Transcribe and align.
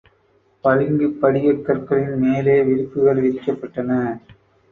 பளிங்குப் 0.63 1.19
படிகக் 1.21 1.65
கற்களின் 1.65 2.17
மேலே 2.17 2.63
விரிப்புகள் 2.63 3.21
விரிக்கப்பட்டன. 3.21 3.91